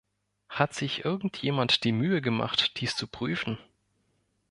[0.49, 3.59] Hat sich irgendjemand die Mühe gemacht, dies zu prüfen?